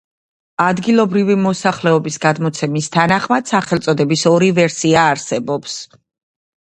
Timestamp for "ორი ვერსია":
4.33-5.05